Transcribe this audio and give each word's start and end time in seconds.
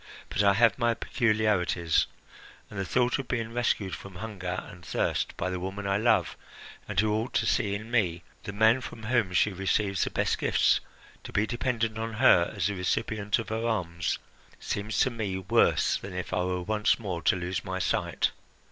But 0.29 0.41
I 0.41 0.55
have 0.55 0.79
my 0.79 0.95
peculiarities, 0.95 2.07
and 2.71 2.79
the 2.79 2.85
thought 2.85 3.19
of 3.19 3.27
being 3.27 3.53
rescued 3.53 3.93
from 3.93 4.15
hunger 4.15 4.63
and 4.67 4.83
thirst 4.83 5.37
by 5.37 5.51
the 5.51 5.59
woman 5.59 5.85
I 5.85 5.97
love, 5.97 6.35
and 6.87 6.99
who 6.99 7.13
ought 7.13 7.33
to 7.35 7.45
see 7.45 7.75
in 7.75 7.91
me 7.91 8.23
the 8.41 8.51
man 8.51 8.81
from 8.81 9.03
whom 9.03 9.31
she 9.31 9.53
receives 9.53 10.03
the 10.03 10.09
best 10.09 10.39
gifts 10.39 10.79
to 11.23 11.31
be 11.31 11.45
dependent 11.45 11.99
on 11.99 12.13
her 12.13 12.51
as 12.55 12.65
the 12.65 12.73
recipient 12.73 13.37
of 13.37 13.49
her 13.49 13.63
alms 13.63 14.17
seems 14.59 14.97
to 15.01 15.11
me 15.11 15.37
worse 15.37 15.97
than 15.97 16.13
if 16.13 16.33
I 16.33 16.41
were 16.45 16.63
once 16.63 16.97
more 16.97 17.21
to 17.21 17.35
lose 17.35 17.63
my 17.63 17.77
sight. 17.77 18.31